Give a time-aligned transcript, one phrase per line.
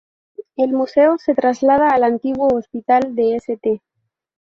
[0.55, 3.81] El museo se traslada al antiguo Hospital de St.